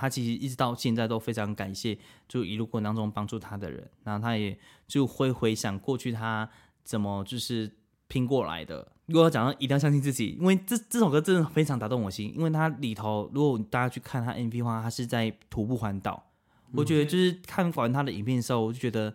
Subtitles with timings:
[0.00, 6.48] 他其实一直到现在都非常感谢，就一路过程当中帮助他的人，然后他也就会回想过去他
[6.82, 7.70] 怎么就是
[8.08, 8.92] 拼过来的。
[9.04, 16.30] 如果讲到一定要相信自己，因为这这首歌真的非常打动我心，因为它里头如果大家去看他 MV 的话，他是在徒步环岛。
[16.72, 19.14] 我觉得就是看完他的影片的时候，我就觉得，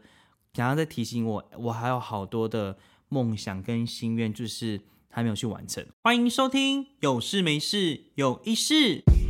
[0.54, 2.77] 想要再提醒我，我还有好多的
[3.09, 5.83] 梦想跟心愿，就是还没有去完成。
[6.04, 9.24] 欢迎收听，有事没事有意思。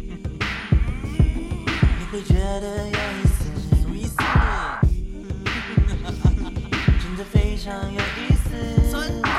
[2.23, 3.45] 觉得有意思，
[3.87, 4.15] 有意思，
[7.01, 8.49] 真的非常有意思，
[8.91, 9.29] 真的。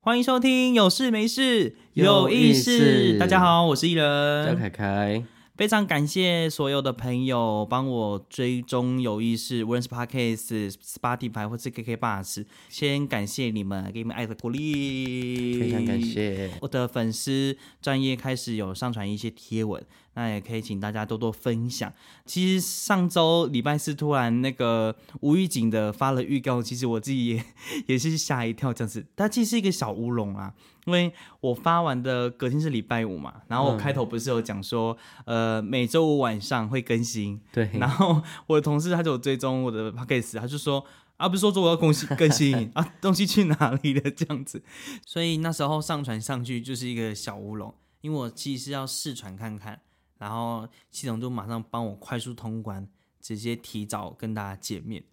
[0.00, 3.18] 欢迎收听，有事没事有意意思。
[3.18, 5.24] 大家好，我是艺人，张，凯凯，
[5.56, 16.00] 非常感谢所有的朋友帮我追踪有意思，无论是 Podcast、Spotify 或是 KK Bus，先感谢你们，给你们爱的鼓励，非常感。
[16.00, 16.50] 谢。
[16.60, 19.84] 我的粉丝专业开始有上传一些贴文，
[20.16, 21.92] 那也可以请大家多多分享。
[22.24, 27.44] 其实上周礼拜四突然那个无预警的发了预告，其实我自己也
[27.86, 29.06] 也是吓一跳这样子。
[29.14, 30.54] 它其实是一个小乌龙啊，
[30.86, 40.82] 因为我发完的隔天是礼拜五嘛，然后我开头不是有讲说，呃，每周五晚上会更新，对，然后我的同事他就有追踪我的 podcast，他就说
[41.18, 44.62] 啊，不是说说我要更新更新 啊，东西去哪里了这样子，
[45.04, 49.80] 所以那时候上传上去就是一个小乌龙，因为我其实是要试传看看，
[50.18, 52.88] 然后系统就马上帮我快速通关，
[53.20, 55.04] 直接提早跟大家见面。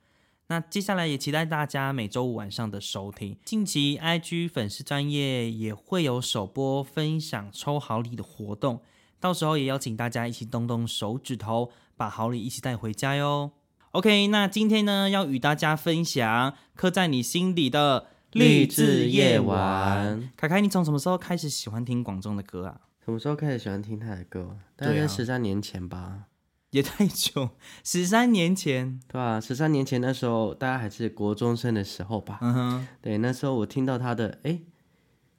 [0.47, 3.37] 那接下来也期待大家每周五晚上的收听。
[3.45, 8.81] 近期 IG 粉丝专业也会有首播分享抽好礼的活动，
[9.19, 13.51] 到时候也邀请大家一起动动手指头，把好礼一起带回家哟。
[13.91, 20.29] OK，那今天呢要与大家分享刻在你心底的励志夜晚。
[20.35, 22.81] 凯凯，你从什么时候开始喜欢听广众的歌啊？
[23.05, 24.57] 什么时候开始喜欢听他的歌？
[24.77, 26.27] 大概十三年前吧，
[26.69, 27.49] 也太久，
[27.83, 28.99] 十三年前。
[29.07, 32.39] 对吧、十三年前那时候，大家还是国中生的时候吧。
[32.41, 34.61] 嗯哼，对，那时候我听到他的，哎，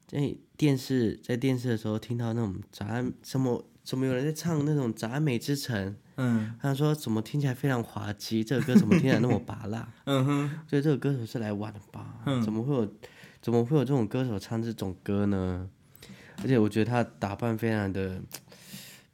[0.07, 9.91] 在电视在电视的时候听到那种杂什么怎么有人在唱那种杂美之城，嗯他说怎么听起来非常滑稽，这个歌怎么听起来那么拔辣？
[10.05, 12.19] 嗯哼，所以这个歌手是来玩的吧？
[12.25, 12.93] 嗯怎么会有
[13.41, 15.67] 怎么会有这种歌手唱这种歌呢？
[16.41, 18.21] 而且我觉得他打扮非常的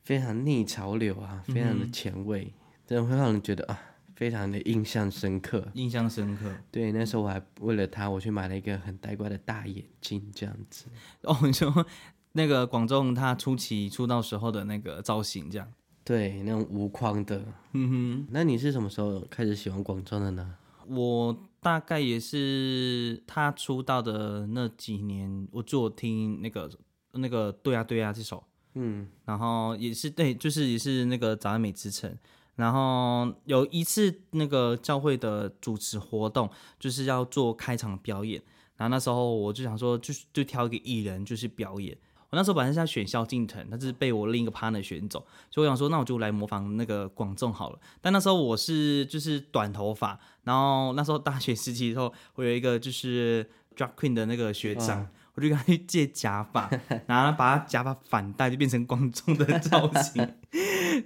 [0.03, 2.53] 非常逆潮流啊，非常的前卫，
[2.85, 3.79] 真的会让人觉得啊，
[4.15, 5.67] 非常的印象深刻。
[5.73, 6.51] 印象深刻。
[6.71, 10.85] 对，那时候我还为了他，我去买了一个很呆怪的大眼镜，这样子。
[11.23, 11.85] 哦，你说
[12.33, 15.67] 那个广仲他初期出道时候的那个造型，这样。
[16.03, 17.43] 对，那种无框的。
[17.73, 20.55] 嗯哼那你是什么时候开始喜欢广仲的呢？
[20.87, 26.69] 我大概也是他出道的那几年，我就听那个
[27.13, 28.43] 那个对啊对啊这首，
[28.75, 32.17] 嗯，然后也是对，就是也是那个早安美之城。
[32.55, 36.49] 然后有一次那个教会的主持活动，
[36.79, 38.41] 就是要做开场表演，
[38.75, 41.97] 然后那时候我就想说，就就挑一个艺人就是表演。
[42.29, 47.79] 我那时候本来是要选萧敬腾，但是被我另一个 partner 选走，所以我想说，那我就来模仿那个广仲好了。
[47.99, 56.69] 但那时候我是就是短头发，然后那时候大学时期的时候，我有一个就是 drag queen 的那个学长，我就跟他去借假发，
[57.07, 60.35] 然后把他假发反戴，就变成广众的造型。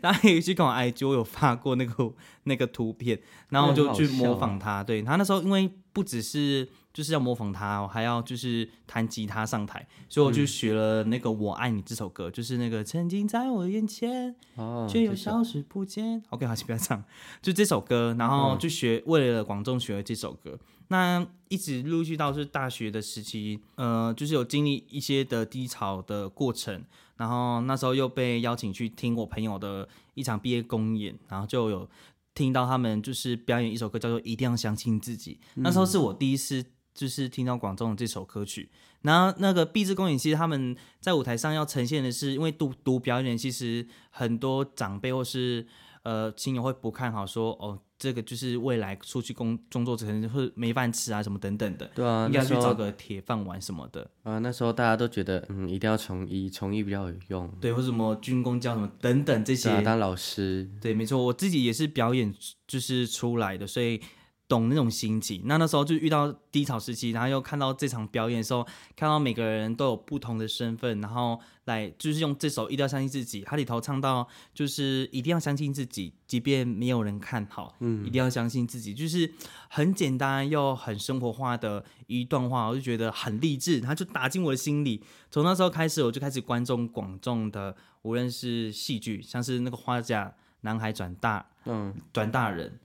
[0.02, 2.14] 大家可以去看我 IG，我有发过那个
[2.44, 3.20] 那个图片，
[3.50, 4.84] 然后我就去模仿他。
[4.84, 16.24] 对他那时候，因为不只是就是要模仿他，我还要就是弹吉他上台，所以我就学了那个《我爱你》这首歌，就是那个曾经在我眼前，哦，却又消失不见。
[16.30, 17.04] OK，好，先不要唱，
[17.44, 20.58] 就这首歌，然后就学，为了广众学了这首歌。
[20.90, 26.84] 那一直陆续到是大学的时期，呃，就是有经历一些的低潮的过程，
[27.18, 31.90] 然后那时候又被邀请去听我朋友的一场毕业公演，然后就有
[32.34, 36.64] 听到他们就是表演一首歌叫做《一定要相信自己》，那时候是我第一次
[36.94, 38.70] 就是听到广众的这首歌曲。
[39.02, 45.66] 然后那个毕制公演，其实他们在舞台上要呈现的是，因为读读表演，其实很多长辈或是
[46.02, 57.50] 呃亲友会不看好说，哦，这个就是未来出去工工作可能会没饭吃啊，什么等等的，对啊，应该去找个铁饭碗什么的，啊，那时候大家都觉得，嗯，一定要从医，从医比较有用。
[57.62, 62.34] 对，或者什么军工教什么等等这些啊，，当老师，对，没错，我自己也是表演
[62.68, 64.02] 就是出来的，所以
[64.48, 65.42] 懂那种心情。
[65.46, 68.64] 那那时候就遇到低潮时期，然后又看到这场表演的时候，
[68.96, 79.32] 看到每个人都有不同的身份，然后来就是用这首《一定要相信自己》，它里头唱到就是一定要相信自己，即便没有人看好，嗯，一定要相信自己，就是
[79.68, 85.02] 很简单又很生活化的一段话，我就觉得很励志，它就打进我的心里。
[85.32, 92.80] 从那时候开始，我就开始观众广众的，无论是戏剧，像是那个花甲男孩转大，嗯，转大人。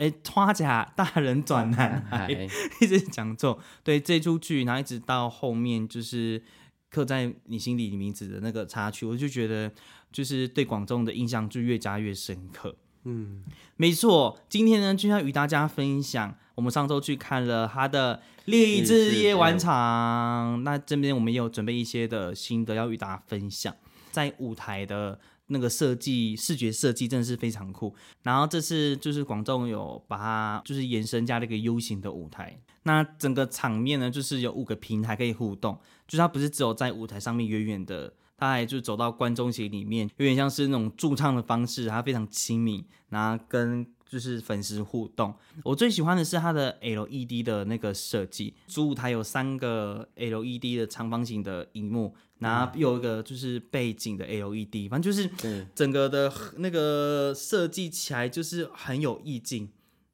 [0.00, 2.30] 哎，花甲大人转男孩，
[2.80, 3.60] 一直讲错。
[3.84, 6.42] 对这出剧，然后一直到后面就是
[6.88, 9.70] 刻在你心里名字的那个插曲，我就觉得
[10.10, 12.74] 就是对广众的印象就越加越深刻。
[13.04, 13.44] 嗯，
[13.76, 18.16] 没错，今天呢就要与大家分享，我们上周去看了他的
[18.46, 23.76] 《励志夜晚场》，那这边我们也有准备一些的心得要与大家分享，
[24.10, 25.20] 在舞台的。
[25.52, 27.92] 那个设计视觉设计真的是非常酷，
[28.22, 45.34] 然后这次就是广众有把它就是延伸加了一个 U 型的舞台，那整个场面呢就是有五个平台可以互动，就是它不是只有在舞台上面远远的，它还就走到观众席里面，有点像是那种驻唱的方式，它非常亲密，然后跟就是粉丝互动。
[45.64, 52.14] 我最喜欢的是它的 LED 的那个设计，主舞台有三个 LED 的长方形的荧幕。
[52.40, 55.66] 然后有一个就是背景的 LED，反正就是对。
[55.74, 59.70] 整个的那个设计起来就是很有意境，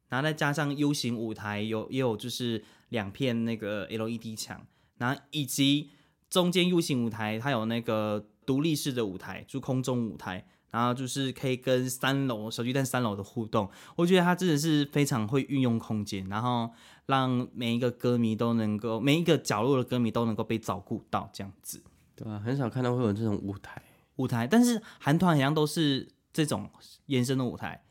[0.09, 4.67] 然后再加上 U 型舞台有也有就是两片那个 LED 墙，
[4.99, 5.91] 然后以及
[6.29, 16.71] 中间 U 型舞台它有那个独立式的舞台，就空中舞台，然后就是可以跟三楼小巨蛋三楼的互动，我觉得它真的是非常会运用空间，然后
[17.07, 21.81] 让每一个歌迷都能够每一个角落的歌迷都能够被照顾到这样子。
[22.17, 23.81] 对啊、很少看到会有这种舞台，
[24.17, 26.69] 舞台，但是韩团好像都是这种
[27.07, 27.83] 延伸的舞台。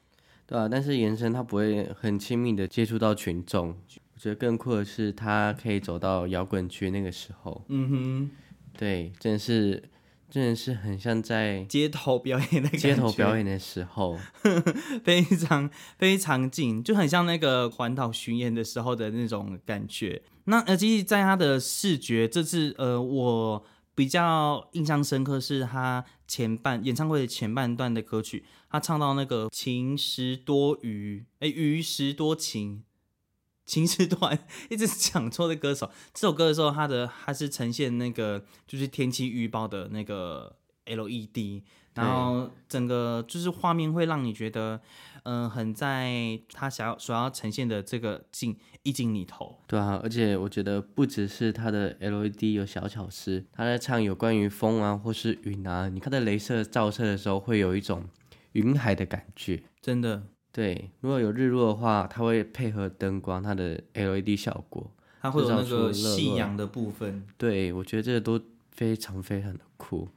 [0.48, 8.32] 对啊，但是延伸它不会很亲密的接触到群众，我觉得更酷的是它可以走到摇滚区那个时候，嗯哼。
[8.78, 9.82] 对，真的是
[10.30, 14.20] 真的是很像在，街头表演的街头表演的时候，
[15.06, 20.22] 非常非常近，就很像那个环岛巡演的时候的那种感觉。
[20.44, 32.84] 那呃，其实在他的视觉，这次呃，我比较印象深刻是他前半演唱会的前半段的歌曲，他唱到那个情时多雨，哎，余时多情。
[33.66, 35.90] 情时短，一直讲错的歌手。
[36.14, 41.64] 这首歌的时候，他的它是呈现那个就是天气预报的那个 LED，
[41.96, 44.80] 然后整个就是画面会让你觉得，
[45.24, 49.58] 嗯、很在他想要所要呈现的这个境意境里头。
[49.66, 58.04] 对啊，而且我觉得不只是他的 LED 有小巧思，他在唱有关于风啊或是云啊，你看的镭射照射的时候会有一种
[58.52, 59.64] 云海的感觉。
[59.82, 64.92] 真的，对，如果有日落的话，它会配合灯光，它的 LED 效果。
[65.22, 68.40] 它会有那夕阳的部分，对我觉得这个都
[68.72, 70.08] 非常非常的酷。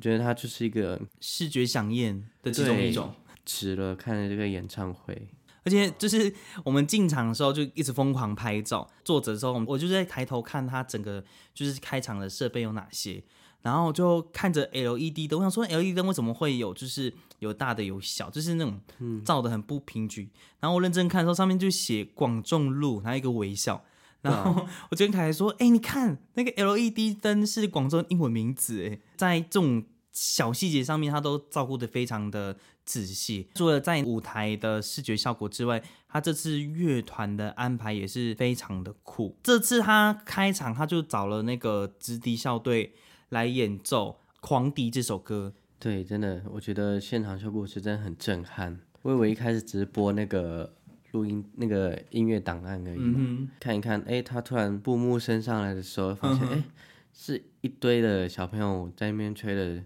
[0.00, 3.12] 我觉得它就是一个视觉响艳的其中一种。
[3.44, 5.28] 值了看了这个演唱会。
[5.62, 6.32] 而且就是
[6.64, 13.22] 我们进场的时候就一直疯狂拍照，坐着的时候我就在抬头看它整个就是开场的设备有哪些，
[13.60, 18.80] 然后就看着 LED 灯，我想说 LED 灯为什么会有就是有大的有小，就是那种
[19.22, 20.26] 照的很不平均。
[20.60, 23.84] 然后我认真看的时候，上面就写广众路，然后一个微笑。
[24.22, 29.82] 然后我昨天凯凯说：“哎、你看那个 LED 灯是广州英文名字，哎，在这种
[30.12, 33.48] 小细节上面，他都照顾的非常的仔细。
[33.54, 39.36] 除了在舞台的视觉效果之外，他这次乐团的安排也是非常的酷。
[39.42, 42.92] 这次他开场他就找了那个直笛校队
[43.30, 48.80] 来演奏《狂笛》这首歌，对，真的，我觉得现场效果是真的很震撼。
[49.02, 50.74] 我以为一开始只是播那个
[51.12, 56.64] 录音那个音乐档案而已嘛，嗯看一看，哎，他突然布幕升上来的时候，发现哎、诶
[57.12, 59.82] 是一堆的小朋友在那边吹的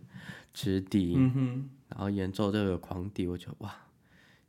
[0.53, 1.69] 直笛，嗯。
[1.89, 3.73] 然后演奏这个狂笛，我觉得哇，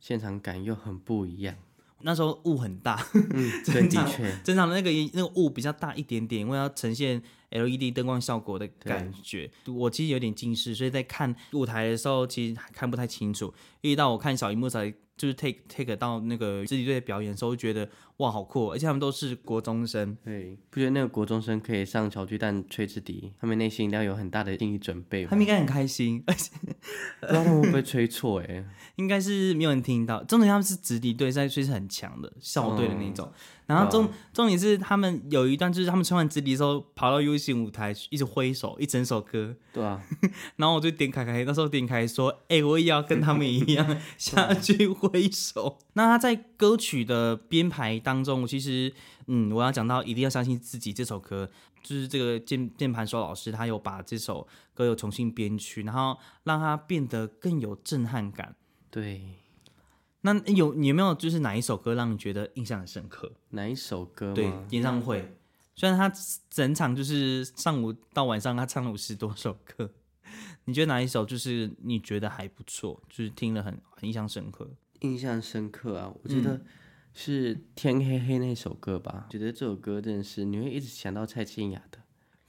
[0.00, 1.54] 现场感又很不一样。
[2.00, 9.48] 那时候雾很大，嗯， 对，的正常确，正常的那个那个雾比较大一点点，因为要呈现 LED 灯光效果的感觉。
[9.66, 13.54] 我其实有点近视，所以在看舞台的时候其实还看不太清楚。
[13.80, 20.16] 一直到我看小荧幕才就是 take take 到那个自己队的表演的时候，觉得哇好酷哦，而且他们都是国中生。
[20.24, 25.26] 对，不觉得那个国中生可以上小巨蛋吹直笛，他们内心一定要有很大的心理准备。
[25.26, 26.50] 他们应该很开心，而且
[27.20, 28.64] 不知道他们会不会吹错哎、
[28.96, 30.24] 应该是没有人听到。
[30.24, 33.30] 重点他们是直笛队，在所以是很强的校队的那种。
[33.66, 40.00] 然后重重点是他们有一段就是他们穿完直笛的时候跑到 U 型舞台一直挥手，一整首歌，对啊，
[40.54, 45.78] 然后我就点开开，那时候点开说，哎、我也要跟他们一样 下去挥手。
[45.94, 48.92] 那他在歌曲的编排当中，其实，
[49.26, 51.50] 嗯，我要讲到一定要相信自己这首歌，
[51.82, 58.54] 就是这个键键盘手老师他有把这首歌又重新编曲，然后让它变得更有震撼感。
[58.92, 59.22] 对，
[60.20, 63.32] 那有你有没有就是哪一首歌让你觉得印象很深刻？
[63.50, 65.36] 哪一首歌对？，演唱会，
[65.74, 66.08] 虽然他
[66.48, 69.90] 整场就是上午到晚上，他唱了五十多首歌，
[70.66, 74.70] 你觉得哪一首就是你觉得还不错，就是听了很很印象深刻？
[75.00, 76.60] 印象深刻啊，我觉得
[77.18, 79.26] 是《天黑黑》那首歌吧。
[79.30, 81.98] 觉得这首歌真的是你会一直想到蔡健雅的，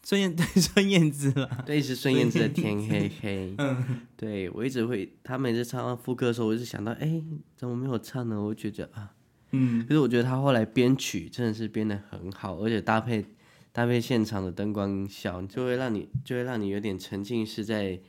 [0.03, 3.51] 孙燕 对孙燕姿了，对，是孙燕姿的《天黑黑》。
[3.59, 7.23] 嗯，对我一直会，他每次唱到副歌的时候，我就想到，哎，
[7.55, 8.41] 怎么没有唱呢？
[8.41, 9.15] 我就觉得啊，
[9.51, 13.25] 嗯，可是我觉得他后来编曲真的是编得很好，而且搭配
[13.71, 18.01] 搭配现场的灯光效，就会让你就会让你有点沉浸是在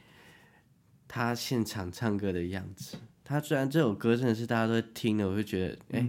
[1.07, 2.97] 他现场唱歌的样子。
[3.29, 6.09] 他虽然这首歌真的是大家都会听的，我就觉得，哎、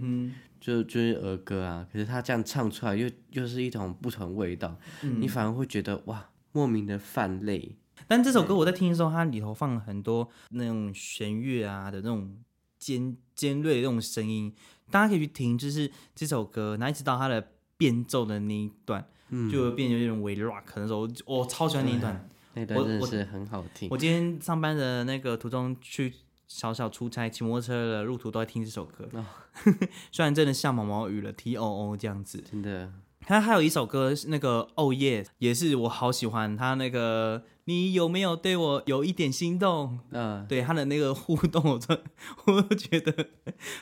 [0.60, 7.76] 就就是儿歌啊，可是他这样唱出来又又是一种不同味道，你反而会觉得哇，莫名的泛泪。
[8.08, 12.38] 但这首歌我在听的时候，它里头放了很多那种弦乐啊的那种
[12.78, 14.54] 尖尖锐的那种声音，
[14.90, 19.06] 大家可以去听，就是这首歌，然后一直到它的变奏的那一段，
[19.52, 22.30] 就会变成有点微 rock 那时候，我超喜欢那一段。
[22.56, 26.12] 那段真的是很好听，我今天上班的那个途中去
[26.50, 29.08] 小小出差，骑摩托车的路途都在听这首歌。
[30.12, 32.42] 虽然真的下毛毛雨了，T O O 这样子。
[32.42, 32.92] 真的
[33.22, 36.58] 他还有一首歌，是那个哦耶，也是我好喜欢。
[36.58, 40.00] 他那个你有没有对我有一点心动？
[40.10, 42.02] 嗯、对他的那个互动，我真
[42.48, 43.28] 我就觉得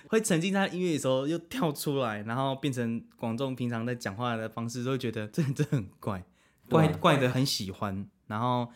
[0.10, 6.26] 会沉浸在音乐的时候又跳出来，然后变成广众平常在讲话的方式，都会觉得这人真的很怪，
[6.70, 8.08] 怪怪的很喜欢。
[8.28, 8.68] 然后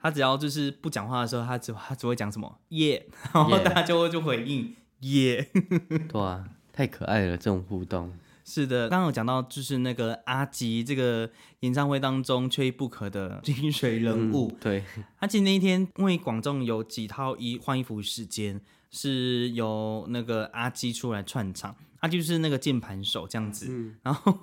[0.00, 5.48] 他只要就是不讲话的时候，他只他只会讲什么耶然后大家就会就回应耶。
[6.10, 8.12] 对啊，太可爱了这种互动。
[8.44, 11.28] 是的，刚刚有讲到就是那个阿吉这个
[11.60, 14.48] 演唱会当中缺一不可的精髓人物。
[14.52, 14.84] 嗯对，
[15.20, 18.60] 他其实那一天因为广众有几套衣换衣服时间
[18.90, 24.36] 是由那个阿基出来串场，他就是那个键盘手这样子，然后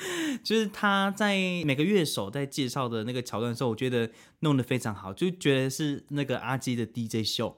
[0.44, 7.56] 就是他在每个乐手在介绍的那个桥段的时候，我觉得弄得非常好，就觉得是那个阿基的 DJ 秀。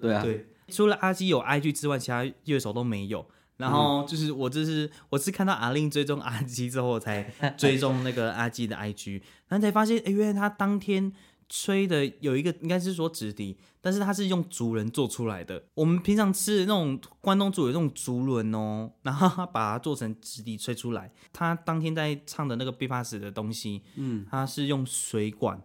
[0.00, 3.26] 对啊，对，除了阿基有 IG 之外，其他乐手都没有。
[3.56, 7.24] 然后就是我，这是我是看到阿令追踪阿基之后，我才
[7.56, 11.12] 追踪那个阿基的 IG，然后才发现，哎，原来他当天
[11.48, 15.64] 吹的有一个应该是说直笛，但是它是用竹轮做出来的。
[15.74, 21.10] 我们平常吃的那种关东煮有那种竹轮哦，然后他把它做成直笛吹出来。
[21.32, 25.62] 他当天在唱的那个 B pass 的东西，嗯，他是用水管，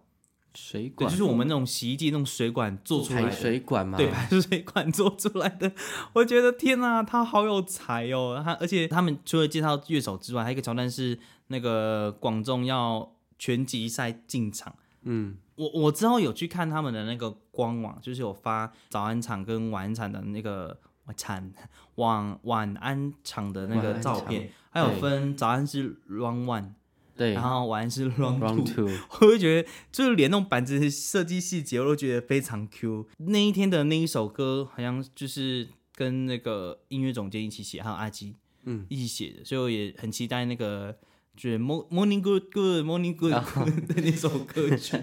[0.56, 3.36] 水管就是我们那种洗衣机那种水管做出来排的。
[3.36, 5.74] 水管嘛，对排水管做出来的，
[6.14, 8.42] 我觉得天呐，他好有才哦！
[8.42, 14.74] 他而且他们除了介绍乐手之外，还有一个桥段是那个广众要拳击赛进场。
[15.04, 21.52] 嗯，我我之后有去看他们的那个官网，就是有发早安场跟晚安场的那个晚场
[21.96, 26.72] 晚晚安场的那个照片，还有分早安是 round one，
[27.16, 27.34] 对。
[27.34, 28.90] 然后晚安是 round，round two，two，
[29.22, 33.08] 我会觉得，就是连那种板子设计细节，我都觉得非常 Q。
[33.18, 40.98] 那一天的那一首歌，好像就是跟那个音乐总监一起写，还有阿基，嗯，一起写的，所以我也很期待那个就
[41.38, 44.98] 是 Mo- Morning Good Good Morning Good Good 的那首歌曲。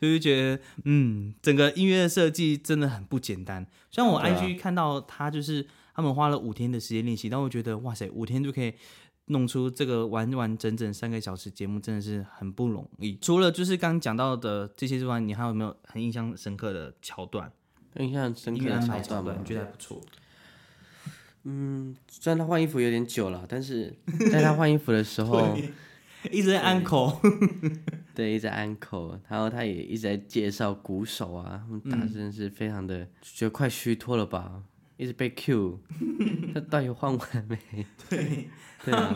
[0.00, 3.64] 所以就觉得，嗯，整个音乐的设计真的很不简单。
[3.90, 8.74] 虽然我 IG 看到他就是他们花了五天的时间练习，但我觉得哇塞，五天就可以
[9.26, 13.16] 弄出这个完完整整三个小时节目，真的是很不容易。
[13.22, 17.50] 除了就是刚刚讲到的这些之外，你还有没有很印象深刻的桥段？
[17.98, 20.02] 印象深刻的桥段，你觉得还不错？
[22.08, 23.94] 虽然他换衣服有点久了，但是
[24.32, 25.56] 在他换衣服的时候，
[26.32, 27.20] 一直在安口，
[28.14, 34.62] 对，一直在安口，然后他也一直在介绍鼓手啊，他真的是非常的，觉得快虚脱了吧，
[34.96, 35.80] 一直被 Q，
[36.54, 37.86] 他到底换完没？
[38.08, 38.48] 对，
[38.84, 39.14] 对啊，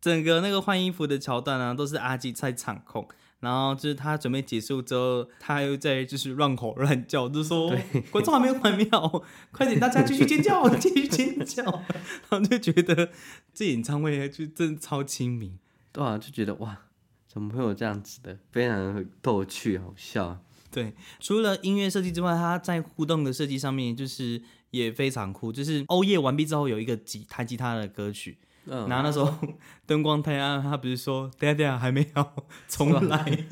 [0.00, 3.08] 整个那个换衣服的桥段啊，都是阿基在场控。
[3.40, 7.74] 然后就是他准备结束之后，他又在就是乱吼乱叫，就说
[8.10, 11.64] 观众还没有买票， 快点大家继续尖叫， 继续尖叫。
[11.64, 11.82] 然
[12.30, 13.10] 后就觉得
[13.52, 15.58] 这演唱会就真的超亲民。
[15.92, 16.78] 对啊，就觉得哇，
[17.26, 20.38] 怎么会有这样子的，非常的逗趣好笑，
[20.70, 25.50] 对，除了音乐设计之外，他在互动的设计上面就是也非常酷。
[25.50, 28.38] 就是欧耶完毕之后有一个吉弹吉他的歌曲，
[28.70, 28.88] 嗯。
[28.88, 29.34] 然后那时候
[29.84, 32.26] 灯光太暗，他不是说等一下等一下还没有
[32.68, 33.46] 重来，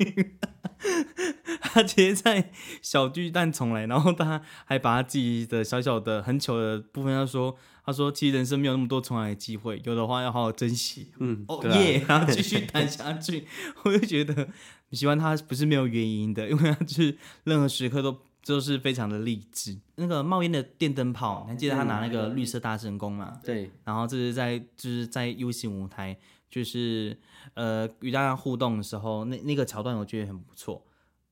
[1.61, 11.11] 他直接在小巨蛋重来，然后他还把他自己的小小的很糗的部分，他说他说其实人生没有那么多重来的机会，有的话要好好珍惜。
[11.19, 13.45] 嗯，哦耶，然后继续谈下去，
[13.83, 14.47] 我就觉得
[14.91, 18.17] 喜欢他不是没有原因的，因为他就是任何时刻都
[18.53, 19.77] 都是非常的励志。
[19.95, 23.39] 那个冒烟的电灯泡，你还记得他拿那个绿色大神功嘛？
[23.43, 26.17] 对，然后这是在就是在 U 型舞台，
[26.49, 27.17] 就是
[27.53, 30.83] 呃与大家互动的时候，那那个桥段我觉得很不错。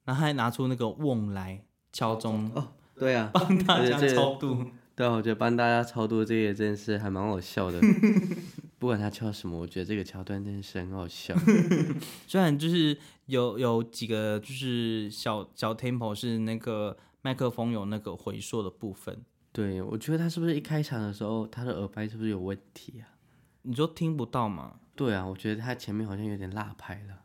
[0.06, 4.66] 然后还拿出那个瓮来敲钟，哦对啊，帮大家超度。
[4.96, 7.80] 对啊，我觉得帮大家超度这个真的是还蛮好笑的。
[8.80, 11.36] 不管他敲什么，我觉得这个桥段真的是很好笑。
[12.28, 23.18] 虽然就是有有几个就是小小 tempo 是那个麦克风有那个回溯的部分，对，我觉得他是不是一开场的时候，他的耳麦是不是有问题啊？
[23.64, 24.76] 你说听不到嘛？
[24.96, 27.24] 对啊，我觉得他前面好像有点落拍了。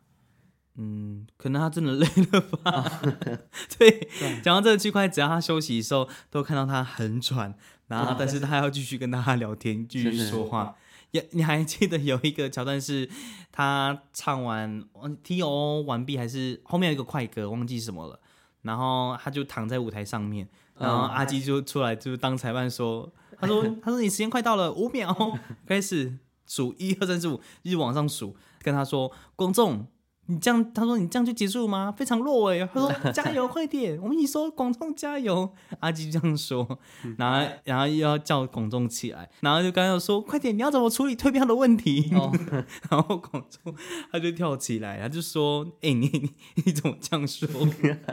[0.76, 3.02] 嗯，可能他真的累了吧。
[3.78, 4.08] 对，
[4.42, 7.54] 讲到这个区块，只要他休息的时候，都看到他很喘，
[7.88, 10.74] 然后但是他要继续跟大家聊天，继续说话。
[11.12, 13.08] 也你还记得有一个桥段是
[13.50, 18.18] 他唱完忘 T O 完毕，还是后面有一个快歌，忘记什么了，
[18.62, 20.46] 然后他就躺在舞台上面，
[20.78, 25.14] 然后阿基就出来就当裁判说，他说 他说你时间快到了，五秒，
[25.66, 29.86] 开始数一二三四五，一直往上数，跟他说观众。
[30.32, 31.92] 你这样，他说你这样就结束吗？
[31.92, 32.66] 非常弱哎。
[32.72, 35.52] 他说 加油，快点，我们一起说广众加油。
[35.80, 36.78] 阿基这样说，
[37.18, 42.10] 然后然后又要叫广众起来，然后就刚要说快点，你要怎么处理退票的问题？
[42.90, 43.74] 然后广众
[44.10, 46.30] 他就跳起来，他就说：“哎、你你
[46.64, 47.46] 你怎么这样说？”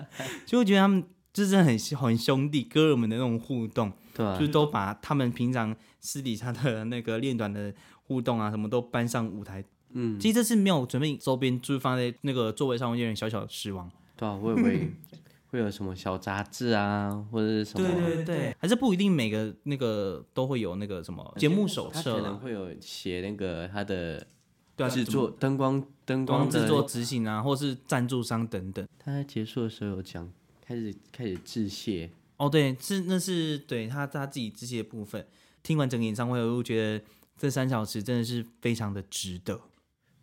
[0.45, 7.73] 就我觉得他们就是很很兄弟哥们的那种互动，对啊就是都把他们平常私底下的那个练短的
[8.03, 9.63] 互动啊，什么都搬上舞台。
[9.93, 13.89] 嗯，其实这次没有准备周边，就是放在那个座位上，我有点小小的失望。
[14.15, 14.91] 对啊，我以为
[15.51, 24.27] 会有什么小杂志啊，或者是什么，对对，还是不一定每个那个都会有那个什么节目手册，可能会有写那个他的
[24.75, 28.87] 对啊，制作灯光灯光制作执行啊，或是赞助商等等。
[28.99, 30.31] 他在结束的时候有讲，
[30.63, 35.25] 开始开始致谢，哦，对，是那是对他他自己致谢部分。
[35.63, 37.03] 听完整个演唱会，我就觉得
[37.37, 39.59] 这三小时真的是非常的值得。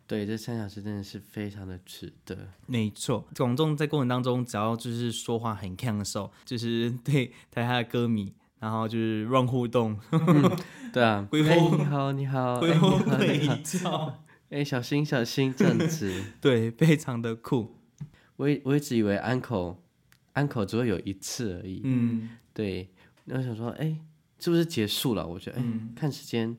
[0.07, 2.47] 对，这三小时真的是非常的值得。
[2.65, 9.99] 没错，广众在过程当中，只要就是说话很呛的时候，就是对台下的歌迷，然后就是乱互动，
[10.93, 16.23] 对啊，挥 哎霍你好，你好，哎挥霍你好你好对照，哎，小心小心，这样子。
[16.39, 17.75] 对，非常的酷。
[18.37, 19.83] 我一我一直以为安口
[20.33, 22.89] 安口只会有一次而已，嗯，对，
[23.25, 23.97] 那我想说，哎，
[24.39, 25.27] 是不是结束了？
[25.27, 25.63] 我觉得，哎，
[25.95, 26.55] 看时间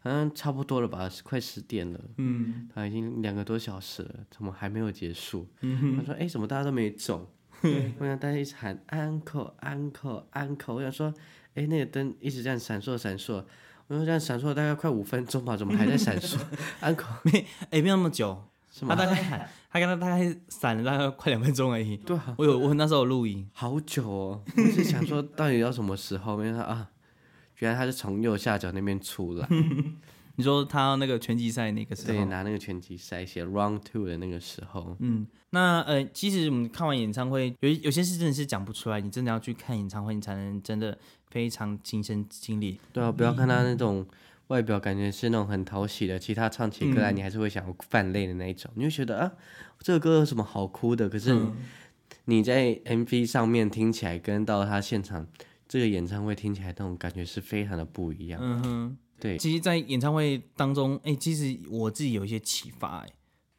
[0.00, 5.46] 好像差不多了吧，快十点了，嗯，他已经两个多小时了，怎么还没有结束？
[5.60, 7.30] 他说，哎，怎么大家都没走？
[7.98, 11.12] 我想大家一直喊 uncle uncle uncle，，我想说，
[11.54, 13.44] 哎，那个灯一直这样闪烁闪烁。
[13.88, 16.38] 我说这样闪烁大概快五分钟吧，怎么还在闪烁？？
[16.82, 18.94] uncle 没，哎，没有那么久，是吗？
[18.94, 21.96] 他大概喊，他刚刚大概闪了大概快两分钟而已。
[21.96, 26.36] 对啊，我有，我那时候有录音，好久哦，我是想说到底要什么时候？
[26.36, 26.88] 没想到啊，
[27.58, 29.48] 原来他是从右下角那边出来，
[30.36, 32.08] 你说他那个拳击赛那个时候？
[32.08, 40.96] 对，候，拿那个拳击赛写 round two 的那个时候，嗯，那呃，其实我们看完演唱会，有有些事真的是讲不出来，你真的要去看演唱会，你才能真的
[41.30, 42.78] 非常亲身经历。
[42.92, 44.06] 对啊，不要看他那种
[44.46, 49.32] 外表感觉是那种很讨喜的，其他唱起歌来你还是会想要泛泪的那一种，你会觉得啊，
[49.80, 51.08] 这个歌有什么好哭的？
[51.08, 51.36] 可是
[52.26, 55.26] 你在 MV 上面听起来跟到他现场
[55.68, 58.40] 这个演唱会听起来那种感觉是非常的不一样。
[58.42, 63.08] 嗯哼，对，其实，在演唱会当中，哎、其实我自己有一些启发、哎，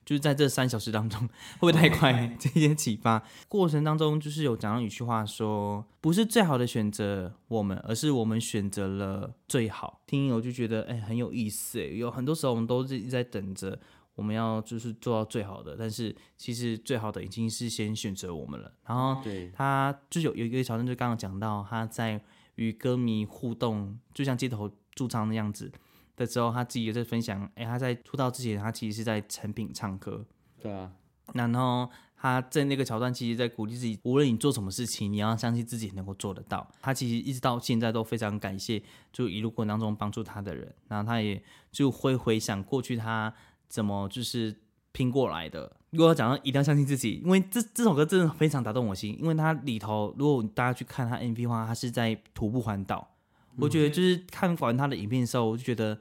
[0.04, 1.22] 就是在这三小时当中，
[1.60, 2.36] 会不会太快？
[2.40, 10.02] 这些启发过程当中，就是有讲到一句话说，不是最好的选择我们，而是我们选择了最好。
[10.08, 13.80] 听我就觉得，哎、很有意思、哎，有很多时候我们都是一直在等着。
[14.20, 18.70] 我们要就是做到最好的，但是其实最好的已经是先选择我们了。
[18.86, 22.22] 然后对，他就有有一个桥段，就刚刚讲到他在
[22.56, 25.72] 与歌迷互动，就像街头驻唱那样子
[26.18, 30.26] 的时候，他自己也在分享，哎、他在出道之前，他其实是在成品唱歌，
[30.62, 30.92] 对啊，
[31.34, 36.70] 然后他在那个桥段，其实在鼓励自己，无论你做什么事情，你要相信自己能够做得到。
[36.82, 43.34] 他其实一直到现在都非常感谢，就一路过程当中帮助他的人，然后他也就会回想过去他
[43.70, 44.54] 怎么就是
[44.92, 45.72] 拼过来的。
[45.92, 53.16] 如果要讲到一定要相信自己，因为这这首歌真的非常打动我心，因为它里头如果大家去看他 MV 的话，他是在徒步环岛。
[53.58, 56.00] 我觉得就是看完他的影片的时候，我就觉得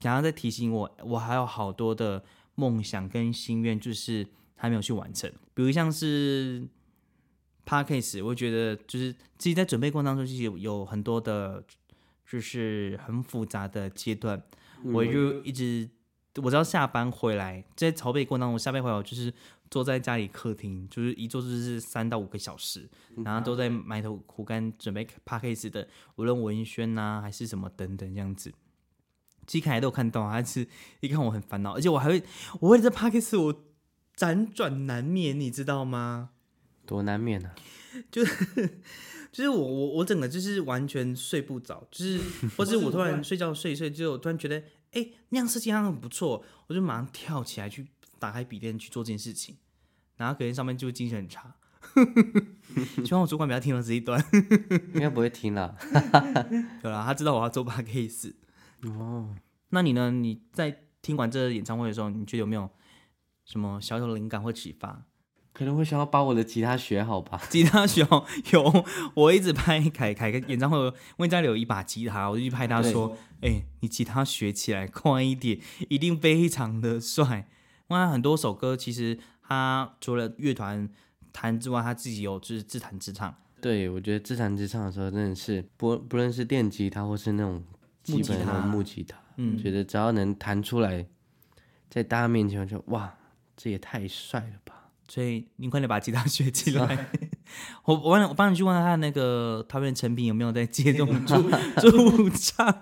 [0.00, 2.24] 想要再提醒我，我还有好多的
[2.54, 4.26] 梦想跟心愿，就是
[4.56, 5.30] 还没有去完成。
[5.54, 6.66] 比如像是
[7.64, 11.62] p a d k a s 我觉得就是自己在准备过程当中，其实有有很多的，
[12.28, 14.42] 就是很复杂的阶段，
[14.84, 15.88] 我就一直
[16.42, 19.32] 我知道下班回来，在筹备过程当中，下班回来我就是
[19.70, 22.88] 坐在家里客厅，就是一坐就是三到五个小时，
[23.24, 28.52] 然后都在埋头苦干准备 p a d k a s 的，无论文宣呐、还是什么等等这样子。
[29.46, 30.66] 其实凯都有看到，他是
[31.00, 32.22] 一看我很烦恼，而且我还会，
[32.60, 33.64] 我为了这 p a d k a s 我
[34.16, 36.30] 辗转难眠，你知道吗？
[36.86, 37.54] 多难免啊！
[38.10, 42.18] 就是我我我整个就是完全睡不着，就是
[42.56, 47.86] 或者我突 然睡觉睡一睡，就我突然觉得，哎、那样设计好像很不错，我就马上跳起来去
[48.18, 49.56] 打开笔电去做这件事情，
[50.16, 51.56] 然后隔天上面就精神很差。
[53.04, 54.22] 希望我主管不要听到这一段。
[54.94, 55.76] 应该不会听啦。
[56.82, 58.32] 有啦，他知道我要做八 case
[58.82, 59.34] 哦，
[59.70, 60.10] 那你呢？
[60.10, 62.68] 你在听完这演唱会的时候，你觉得有没有
[63.44, 65.05] 什么小小的灵感或启发？
[65.56, 67.40] 可能会想要把我的吉他学好吧？
[67.48, 77.48] 吉他学好有，我一直拍凯凯跟演唱会，因为家里有一把吉他，我就去拍他说：“哎、你吉他学起来快一点，一定非常的帅。”
[77.88, 80.86] 哇，很多首歌其实他除了乐团
[81.32, 83.34] 弹之外，他自己有就是自弹自唱。
[83.62, 87.64] 对，我觉得自弹自唱的时候，真的是不不论是电吉他或是那种
[88.02, 91.06] 基本的那种木吉他，嗯觉得只要能弹出来，
[91.88, 93.14] 在大家面前，我就哇，
[93.56, 94.75] 这也太帅了吧！
[95.08, 97.08] 所以你快点把吉他学起来。
[97.84, 101.42] 我我帮你我帮你去问他那个桃园成品有没有在接这种驻
[101.80, 102.76] 驻 唱，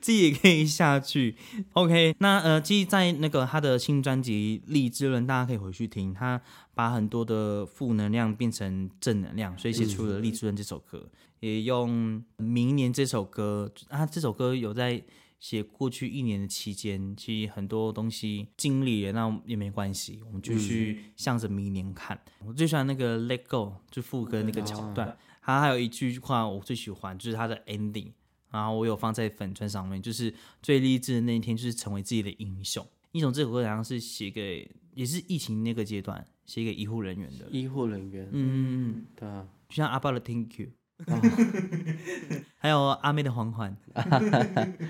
[0.00, 1.36] 自己也可以下去。
[1.72, 6.40] OK，那呃，其实，在那个他的新专辑《励志论》，大家可以回去听，他
[6.74, 11.08] 把很多的负能量变成正能量，所以写出了《励志论》这首歌，
[11.40, 15.02] 也用《明年》这首歌，啊这首歌有在。
[15.44, 22.18] 写过去一年的期间，其实很多东西经历了，那也没关系，我们继续向着明年看。
[22.46, 28.12] 我最喜欢那个 Let Go，就副歌那个桥段，它还有一句话我最喜欢，就是它的 ending，
[28.50, 32.82] 然后我有放在粉砖上面，就是最励志的那一天，就是成为自己的英雄。
[33.12, 38.56] 英雄这首歌好像是写给，也是疫情那个阶段写给医护人员的，医护人员，嗯嗯
[38.96, 40.68] 嗯，对啊，就像阿爸的 Thank You，、
[42.56, 43.76] 还有阿妹的缓缓，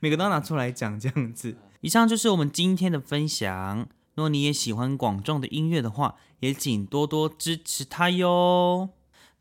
[0.00, 1.56] 每个都拿出来讲这样子。
[1.82, 3.88] 以上就是我们今天的分享。
[4.14, 8.90] 如果你也喜欢广众的音乐的话，也请多多支持他哟。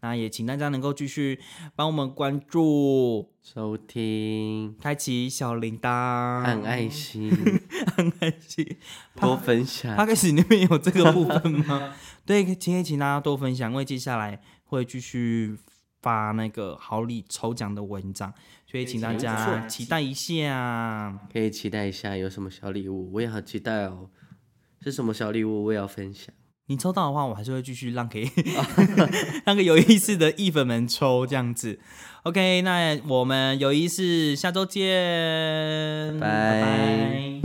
[0.04, 1.40] 那也请大家能够继续
[1.76, 7.30] 帮我们关注，收听，开启小铃铛，按爱心，
[7.98, 8.78] 按爱心。
[9.20, 9.96] 多分享。
[9.96, 11.94] 他开始那边有这个部分吗？
[12.26, 15.56] 对，请请大家多分享，因为接下来会继续
[16.02, 18.34] 发那个好礼抽奖的文章，
[18.66, 21.20] 所以请大家期待一下。
[21.32, 24.10] 可以期待一下有什么小礼物，我也好期待哦。
[24.84, 26.34] 是什么小礼物，我也要分享。
[26.68, 28.28] 你抽到的话，我还是会继续让给
[29.46, 31.80] 让给有意思的意粉们抽这样子。
[32.24, 37.41] OK，那我们有意思，下周见，拜